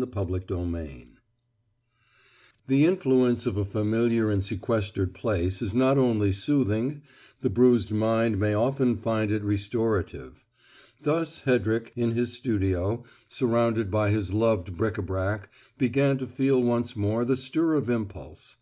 [0.00, 1.18] CHAPTER SEVENTEEN
[2.68, 7.02] The influence of a familiar and sequestered place is not only soothing;
[7.40, 10.44] the bruised mind may often find it restorative.
[11.02, 16.28] Thus Hedrick, in his studio, surrounded by his own loved bric a brac, began to
[16.28, 18.56] feel once more the stir of impulse.